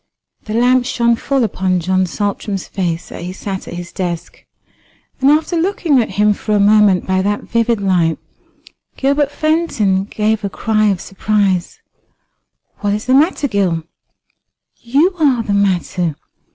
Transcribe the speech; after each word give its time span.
The 0.45 0.55
lamp 0.55 0.87
shone 0.87 1.15
full 1.15 1.43
upon 1.43 1.79
John 1.79 2.07
Saltram's 2.07 2.67
face 2.67 3.11
as 3.11 3.21
he 3.21 3.31
sat 3.31 3.67
at 3.67 3.75
his 3.75 3.91
desk; 3.91 4.43
and 5.19 5.29
after 5.29 5.55
looking 5.55 6.01
at 6.01 6.09
him 6.17 6.33
for 6.33 6.55
a 6.55 6.59
moment 6.59 7.05
by 7.05 7.21
that 7.21 7.43
vivid 7.43 7.79
light, 7.79 8.17
Gilbert 8.97 9.31
Fenton 9.31 10.05
gave 10.05 10.43
a 10.43 10.49
cry 10.49 10.87
of 10.87 10.99
surprise. 11.01 11.81
"What 12.79 12.95
is 12.95 13.05
the 13.05 13.13
matter, 13.13 13.47
Gil?" 13.47 13.83
"You 14.77 15.13
are 15.19 15.43
the 15.43 15.53
matter. 15.53 16.15